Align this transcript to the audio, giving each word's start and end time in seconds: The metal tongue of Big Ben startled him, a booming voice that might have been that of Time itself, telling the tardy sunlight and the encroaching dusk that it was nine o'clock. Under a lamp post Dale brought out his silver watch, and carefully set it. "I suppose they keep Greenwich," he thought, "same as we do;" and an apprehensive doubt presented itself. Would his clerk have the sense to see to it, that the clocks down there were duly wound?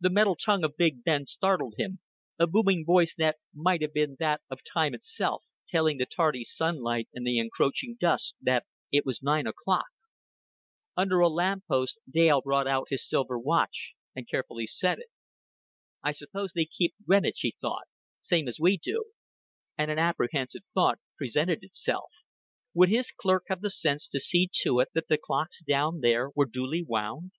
The 0.00 0.08
metal 0.08 0.34
tongue 0.34 0.64
of 0.64 0.78
Big 0.78 1.04
Ben 1.04 1.26
startled 1.26 1.74
him, 1.76 2.00
a 2.38 2.46
booming 2.46 2.86
voice 2.86 3.14
that 3.16 3.36
might 3.52 3.82
have 3.82 3.92
been 3.92 4.16
that 4.18 4.40
of 4.48 4.62
Time 4.64 4.94
itself, 4.94 5.44
telling 5.68 5.98
the 5.98 6.06
tardy 6.06 6.42
sunlight 6.42 7.06
and 7.12 7.26
the 7.26 7.38
encroaching 7.38 7.94
dusk 8.00 8.36
that 8.40 8.64
it 8.90 9.04
was 9.04 9.22
nine 9.22 9.46
o'clock. 9.46 9.84
Under 10.96 11.18
a 11.20 11.28
lamp 11.28 11.64
post 11.68 11.98
Dale 12.08 12.40
brought 12.40 12.66
out 12.66 12.86
his 12.88 13.06
silver 13.06 13.38
watch, 13.38 13.92
and 14.16 14.26
carefully 14.26 14.66
set 14.66 15.00
it. 15.00 15.10
"I 16.02 16.12
suppose 16.12 16.52
they 16.54 16.64
keep 16.64 16.94
Greenwich," 17.04 17.40
he 17.40 17.54
thought, 17.60 17.88
"same 18.22 18.48
as 18.48 18.58
we 18.58 18.78
do;" 18.78 19.04
and 19.76 19.90
an 19.90 19.98
apprehensive 19.98 20.62
doubt 20.74 20.98
presented 21.18 21.62
itself. 21.62 22.10
Would 22.72 22.88
his 22.88 23.10
clerk 23.10 23.44
have 23.48 23.60
the 23.60 23.68
sense 23.68 24.08
to 24.08 24.18
see 24.18 24.48
to 24.62 24.80
it, 24.80 24.88
that 24.94 25.08
the 25.08 25.18
clocks 25.22 25.60
down 25.62 26.00
there 26.00 26.30
were 26.30 26.46
duly 26.46 26.82
wound? 26.82 27.32